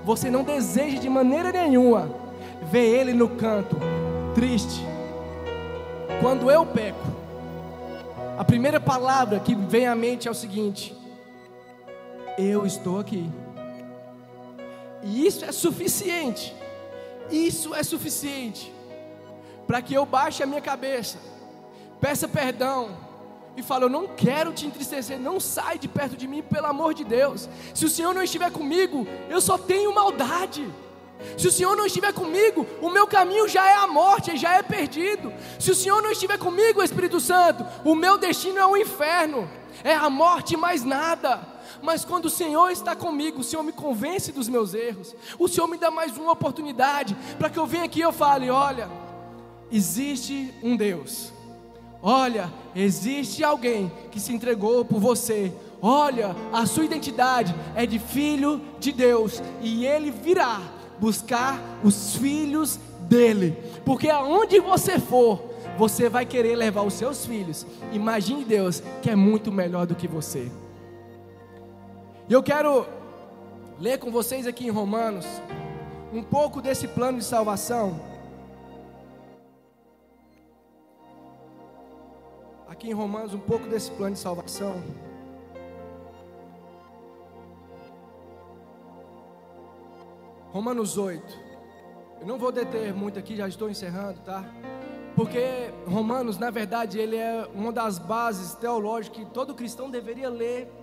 [0.04, 2.10] você não deseja de maneira nenhuma
[2.64, 3.78] ver ele no canto,
[4.36, 4.86] triste.
[6.20, 7.08] Quando eu peco,
[8.38, 10.94] a primeira palavra que vem à mente é o seguinte:
[12.38, 13.30] eu estou aqui.
[15.04, 16.56] E isso é suficiente.
[17.30, 18.74] Isso é suficiente
[19.68, 21.18] para que eu baixe a minha cabeça,
[22.00, 22.98] peça perdão
[23.56, 26.94] e fale: Eu não quero te entristecer, não sai de perto de mim, pelo amor
[26.94, 27.50] de Deus.
[27.74, 30.68] Se o Senhor não estiver comigo, eu só tenho maldade.
[31.38, 34.64] Se o Senhor não estiver comigo, o meu caminho já é a morte, já é
[34.64, 35.32] perdido.
[35.58, 39.50] Se o Senhor não estiver comigo, Espírito Santo, o meu destino é o inferno,
[39.84, 41.53] é a morte mais nada.
[41.84, 45.14] Mas quando o Senhor está comigo, o Senhor me convence dos meus erros.
[45.38, 48.50] O Senhor me dá mais uma oportunidade para que eu venha aqui e eu fale:
[48.50, 48.90] olha,
[49.70, 51.34] existe um Deus.
[52.02, 55.52] Olha, existe alguém que se entregou por você.
[55.82, 60.62] Olha, a sua identidade é de filho de Deus e ele virá
[61.02, 63.58] buscar os filhos dele.
[63.84, 65.42] Porque aonde você for,
[65.78, 67.66] você vai querer levar os seus filhos.
[67.92, 70.50] Imagine Deus que é muito melhor do que você.
[72.30, 72.88] E eu quero
[73.78, 75.26] ler com vocês aqui em Romanos
[76.14, 78.00] um pouco desse plano de salvação.
[82.66, 84.82] Aqui em Romanos, um pouco desse plano de salvação.
[90.54, 91.40] Romanos 8.
[92.22, 94.46] Eu não vou deter muito aqui, já estou encerrando, tá?
[95.14, 100.83] Porque Romanos, na verdade, ele é uma das bases teológicas que todo cristão deveria ler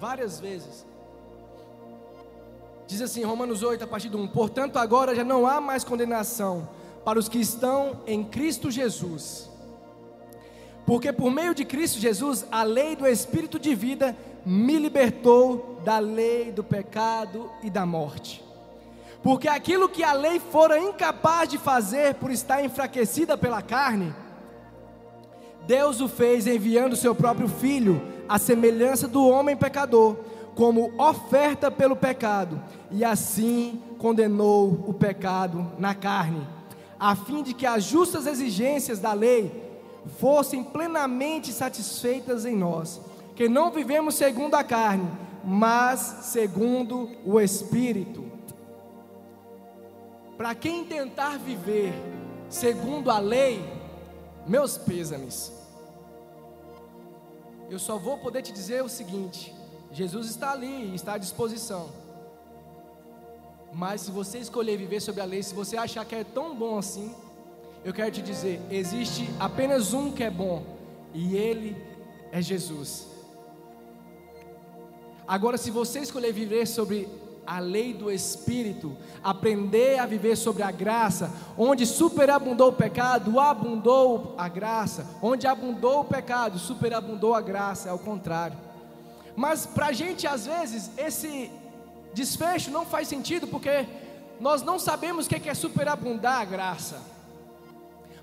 [0.00, 0.86] várias vezes.
[2.86, 6.68] Diz assim, Romanos 8, a partir do 1: Portanto, agora já não há mais condenação
[7.04, 9.50] para os que estão em Cristo Jesus.
[10.86, 15.98] Porque por meio de Cristo Jesus, a lei do Espírito de vida me libertou da
[15.98, 18.42] lei do pecado e da morte.
[19.22, 24.14] Porque aquilo que a lei fora incapaz de fazer por estar enfraquecida pela carne,
[25.66, 30.16] Deus o fez enviando seu próprio filho a semelhança do homem pecador,
[30.54, 32.60] como oferta pelo pecado,
[32.90, 36.46] e assim condenou o pecado na carne,
[36.98, 39.68] a fim de que as justas exigências da lei
[40.18, 43.00] fossem plenamente satisfeitas em nós,
[43.34, 45.08] que não vivemos segundo a carne,
[45.44, 48.24] mas segundo o Espírito.
[50.36, 51.92] Para quem tentar viver
[52.48, 53.62] segundo a lei,
[54.46, 55.57] meus pêsames
[57.70, 59.54] eu só vou poder te dizer o seguinte:
[59.92, 61.90] Jesus está ali, está à disposição.
[63.72, 66.78] Mas se você escolher viver sobre a lei, se você achar que é tão bom
[66.78, 67.14] assim,
[67.84, 70.64] eu quero te dizer: existe apenas um que é bom,
[71.12, 71.76] e ele
[72.32, 73.06] é Jesus.
[75.26, 77.06] Agora, se você escolher viver sobre
[77.48, 84.34] a lei do Espírito, aprender a viver sobre a graça, onde superabundou o pecado, abundou
[84.36, 88.58] a graça, onde abundou o pecado, superabundou a graça, é o contrário.
[89.34, 91.50] Mas para a gente, às vezes, esse
[92.12, 93.86] desfecho não faz sentido, porque
[94.38, 97.00] nós não sabemos o que é superabundar a graça.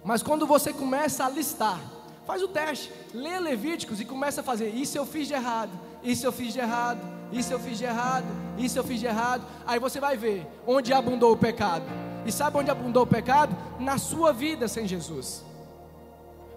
[0.03, 1.79] Mas quando você começa a listar,
[2.27, 5.71] faz o teste, lê Levíticos e começa a fazer: isso eu fiz de errado,
[6.03, 8.25] isso eu fiz de errado, isso eu fiz de errado,
[8.57, 9.43] isso eu fiz de errado.
[9.65, 11.85] Aí você vai ver onde abundou o pecado.
[12.25, 13.55] E sabe onde abundou o pecado?
[13.79, 15.43] Na sua vida sem Jesus.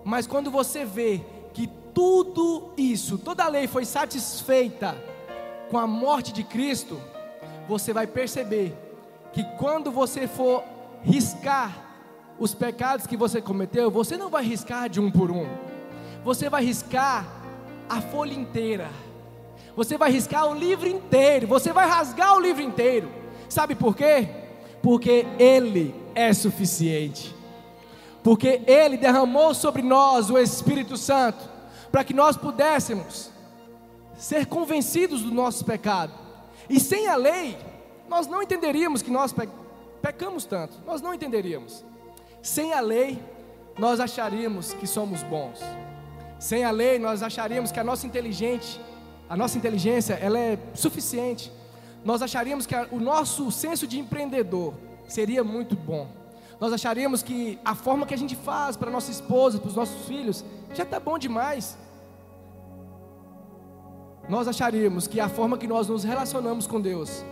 [0.04, 1.20] Mas quando você vê
[1.52, 4.96] que tudo isso, toda a lei foi satisfeita
[5.70, 7.00] com a morte de Cristo,
[7.68, 8.74] você vai perceber
[9.32, 10.64] que quando você for
[11.02, 11.84] riscar
[12.38, 15.46] os pecados que você cometeu, você não vai riscar de um por um,
[16.24, 17.26] você vai riscar
[17.88, 18.88] a folha inteira
[19.78, 23.08] você vai riscar o livro inteiro, você vai rasgar o livro inteiro.
[23.48, 24.28] Sabe por quê?
[24.82, 27.32] Porque Ele é suficiente.
[28.20, 31.48] Porque Ele derramou sobre nós o Espírito Santo,
[31.92, 33.30] para que nós pudéssemos
[34.16, 36.12] ser convencidos do nosso pecado.
[36.68, 37.56] E sem a lei,
[38.08, 39.32] nós não entenderíamos que nós
[40.02, 41.84] pecamos tanto, nós não entenderíamos.
[42.42, 43.22] Sem a lei,
[43.78, 45.60] nós acharíamos que somos bons.
[46.36, 48.80] Sem a lei, nós acharíamos que a nossa inteligente
[49.28, 51.52] a nossa inteligência ela é suficiente.
[52.04, 54.74] Nós acharíamos que a, o nosso senso de empreendedor
[55.06, 56.08] seria muito bom.
[56.60, 60.06] Nós acharíamos que a forma que a gente faz para nossa esposa, para os nossos
[60.06, 61.76] filhos, já está bom demais.
[64.28, 67.24] Nós acharíamos que a forma que nós nos relacionamos com Deus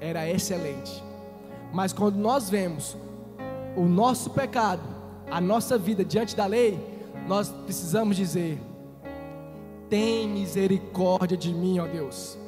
[0.00, 1.02] era excelente.
[1.72, 2.96] Mas quando nós vemos
[3.76, 4.82] o nosso pecado,
[5.30, 6.78] a nossa vida diante da lei,
[7.26, 8.60] nós precisamos dizer:
[9.88, 12.38] tem misericórdia de mim, ó Deus.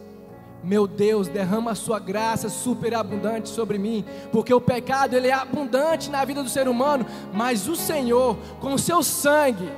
[0.62, 6.10] Meu Deus, derrama a sua graça superabundante sobre mim, porque o pecado ele é abundante
[6.10, 9.70] na vida do ser humano, mas o Senhor, com o seu sangue,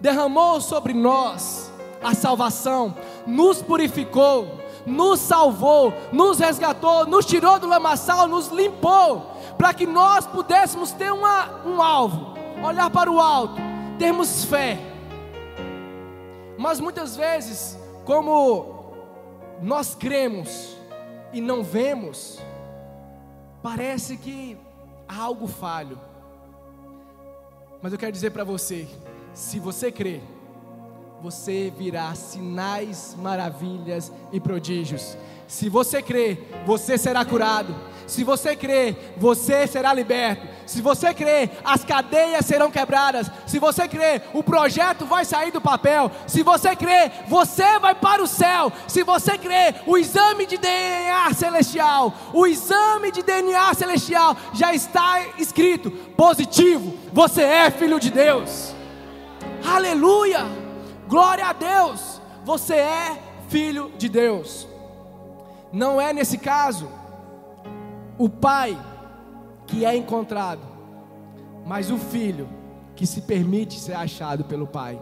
[0.00, 1.72] derramou sobre nós
[2.02, 2.94] a salvação,
[3.26, 9.26] nos purificou, nos salvou, nos resgatou, nos tirou do lamaçal, nos limpou,
[9.56, 13.56] para que nós pudéssemos ter uma, um alvo, olhar para o alto,
[13.98, 14.89] termos fé.
[16.60, 18.92] Mas muitas vezes, como
[19.62, 20.76] nós cremos
[21.32, 22.38] e não vemos,
[23.62, 24.58] parece que
[25.08, 25.98] há algo falho.
[27.80, 28.86] Mas eu quero dizer para você:
[29.32, 30.22] se você crer,
[31.22, 35.16] você virá sinais, maravilhas e prodígios.
[35.50, 37.74] Se você crer, você será curado.
[38.06, 40.46] Se você crer, você será liberto.
[40.64, 43.28] Se você crer, as cadeias serão quebradas.
[43.48, 46.08] Se você crer, o projeto vai sair do papel.
[46.28, 48.72] Se você crer, você vai para o céu.
[48.86, 55.20] Se você crer, o exame de DNA celestial, o exame de DNA celestial já está
[55.36, 56.96] escrito positivo.
[57.12, 58.72] Você é filho de Deus.
[59.66, 60.46] Aleluia!
[61.08, 62.20] Glória a Deus.
[62.44, 64.69] Você é filho de Deus.
[65.72, 66.88] Não é nesse caso
[68.18, 68.78] o pai
[69.66, 70.60] que é encontrado,
[71.64, 72.48] mas o filho
[72.96, 75.00] que se permite ser achado pelo pai.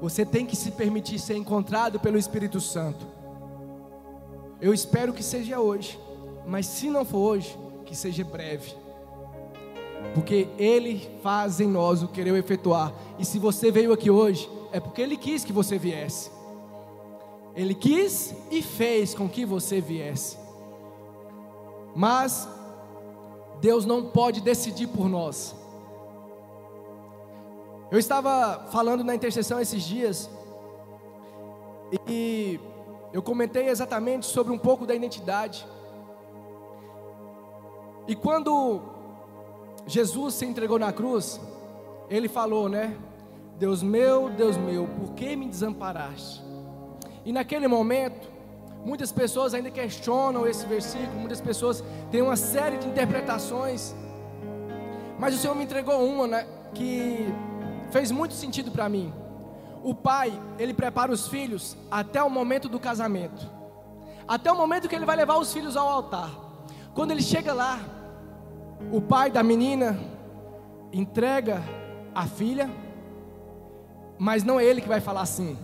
[0.00, 3.06] Você tem que se permitir ser encontrado pelo Espírito Santo.
[4.60, 5.98] Eu espero que seja hoje,
[6.46, 8.74] mas se não for hoje, que seja breve.
[10.14, 12.92] Porque Ele faz em nós o querer efetuar.
[13.18, 16.30] E se você veio aqui hoje, é porque Ele quis que você viesse.
[17.54, 20.36] Ele quis e fez com que você viesse.
[21.94, 22.48] Mas
[23.60, 25.54] Deus não pode decidir por nós.
[27.90, 30.28] Eu estava falando na intercessão esses dias
[32.08, 32.58] e
[33.12, 35.66] eu comentei exatamente sobre um pouco da identidade.
[38.08, 38.82] E quando
[39.86, 41.40] Jesus se entregou na cruz,
[42.10, 42.96] ele falou, né?
[43.58, 46.43] Deus meu, Deus meu, por que me desamparaste?
[47.24, 48.28] E naquele momento,
[48.84, 53.94] muitas pessoas ainda questionam esse versículo, muitas pessoas têm uma série de interpretações,
[55.18, 57.32] mas o Senhor me entregou uma né, que
[57.90, 59.12] fez muito sentido para mim.
[59.82, 63.50] O pai, ele prepara os filhos até o momento do casamento,
[64.28, 66.30] até o momento que ele vai levar os filhos ao altar.
[66.94, 67.80] Quando ele chega lá,
[68.92, 69.98] o pai da menina
[70.92, 71.62] entrega
[72.14, 72.70] a filha,
[74.18, 75.58] mas não é ele que vai falar assim.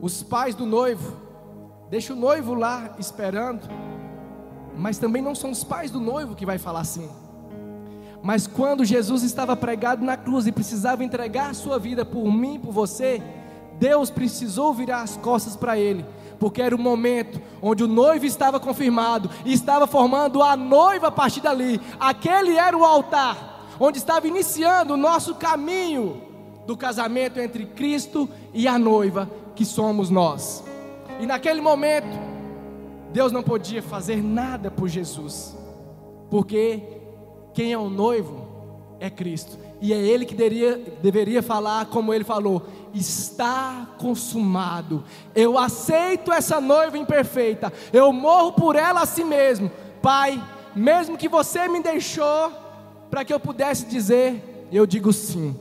[0.00, 1.16] Os pais do noivo
[1.90, 3.68] deixam o noivo lá esperando,
[4.76, 7.08] mas também não são os pais do noivo que vai falar assim.
[8.22, 12.58] Mas quando Jesus estava pregado na cruz e precisava entregar a sua vida por mim,
[12.58, 13.22] por você,
[13.78, 16.04] Deus precisou virar as costas para ele,
[16.38, 21.12] porque era o momento onde o noivo estava confirmado e estava formando a noiva a
[21.12, 21.80] partir dali.
[21.98, 26.22] Aquele era o altar, onde estava iniciando o nosso caminho
[26.66, 29.30] do casamento entre Cristo e a noiva,
[29.60, 30.64] que somos nós.
[31.20, 32.18] E naquele momento,
[33.12, 35.54] Deus não podia fazer nada por Jesus,
[36.30, 36.82] porque
[37.52, 38.48] quem é o noivo
[38.98, 42.62] é Cristo, e é Ele que deveria, deveria falar como Ele falou:
[42.94, 45.04] está consumado.
[45.34, 50.42] Eu aceito essa noiva imperfeita, eu morro por ela a si mesmo, Pai.
[50.74, 52.50] Mesmo que você me deixou
[53.10, 55.54] para que eu pudesse dizer, eu digo sim.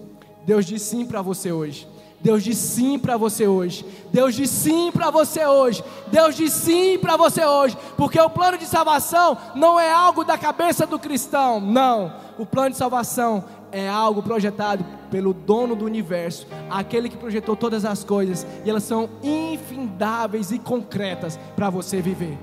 [0.46, 1.86] Deus diz sim para você hoje.
[2.22, 3.86] Deus diz sim para você hoje.
[4.12, 5.84] Deus diz sim para você hoje.
[6.08, 7.78] Deus diz sim para você hoje.
[7.96, 11.62] Porque o plano de salvação não é algo da cabeça do cristão.
[11.62, 12.14] Não.
[12.38, 17.86] O plano de salvação é algo projetado pelo dono do universo, aquele que projetou todas
[17.86, 22.38] as coisas, e elas são infindáveis e concretas para você viver.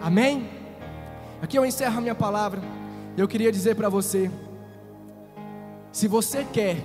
[0.00, 0.48] Amém?
[1.42, 2.60] Aqui eu encerro a minha palavra.
[3.16, 4.30] Eu queria dizer para você:
[5.92, 6.78] se você quer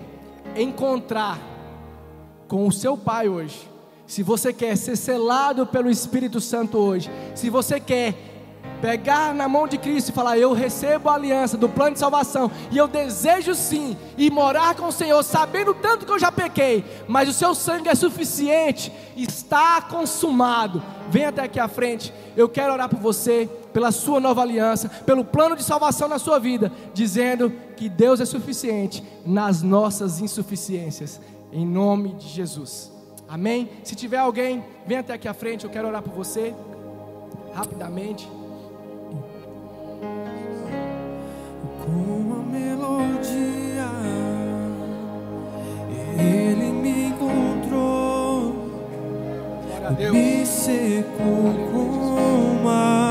[0.55, 1.39] encontrar
[2.53, 3.67] com o seu pai hoje,
[4.05, 8.13] se você quer ser selado pelo Espírito Santo hoje, se você quer
[8.79, 12.51] pegar na mão de Cristo e falar: Eu recebo a aliança do plano de salvação
[12.69, 16.85] e eu desejo sim ir morar com o Senhor, sabendo tanto que eu já pequei,
[17.07, 20.79] mas o seu sangue é suficiente, está consumado.
[21.09, 25.25] Vem até aqui à frente, eu quero orar por você, pela sua nova aliança, pelo
[25.25, 31.19] plano de salvação na sua vida, dizendo que Deus é suficiente nas nossas insuficiências
[31.53, 32.91] em nome de Jesus.
[33.27, 33.69] Amém?
[33.83, 36.53] Se tiver alguém, vem até aqui à frente, eu quero orar por você,
[37.53, 38.27] rapidamente.
[41.85, 43.89] Com a melodia,
[46.17, 48.53] ele me encontrou,
[50.11, 53.02] me secou com uma.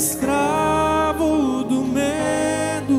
[0.00, 2.98] Escravo do medo.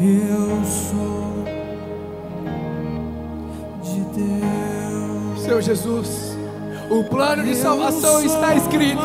[0.00, 1.44] Eu sou
[3.84, 5.42] de Deus.
[5.44, 6.36] Seu Jesus,
[6.90, 9.02] o plano de salvação está escrito.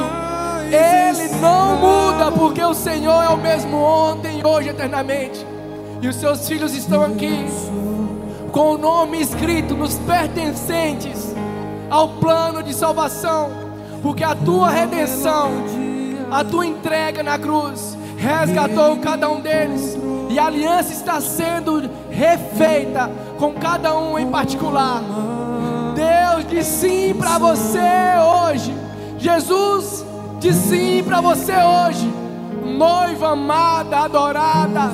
[0.71, 5.45] Ele não muda, porque o Senhor é o mesmo ontem, hoje, eternamente.
[6.01, 7.45] E os seus filhos estão aqui
[8.51, 11.35] com o nome escrito nos pertencentes
[11.91, 13.66] ao plano de salvação,
[14.01, 15.51] porque a tua redenção,
[16.31, 19.97] a tua entrega na cruz, resgatou cada um deles,
[20.29, 25.01] e a aliança está sendo refeita com cada um em particular.
[25.95, 27.79] Deus diz sim para você
[28.45, 28.73] hoje.
[29.17, 30.05] Jesus
[30.39, 32.13] diz sim para você hoje.
[32.65, 34.91] Noiva amada, adorada.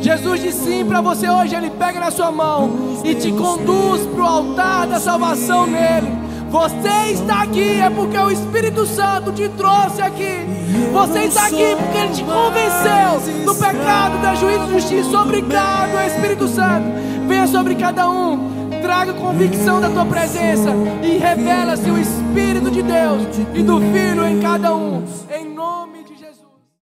[0.00, 1.54] Jesus diz sim para você hoje.
[1.54, 6.17] Ele pega na sua mão e te conduz para o altar da salvação nele.
[6.50, 10.46] Você está aqui é porque o Espírito Santo te trouxe aqui.
[10.92, 15.20] Você está aqui porque ele te convenceu do pecado, da juízo e justiça.
[15.20, 16.86] Obrigado, Espírito Santo.
[17.26, 20.70] Venha sobre cada um traga convicção da tua presença
[21.02, 23.22] e revela-se o Espírito de Deus
[23.54, 25.04] e do Filho em cada um.
[25.30, 25.47] Em